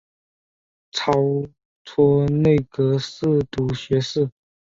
[0.91, 1.11] 超
[1.85, 4.27] 擢内阁侍读学士。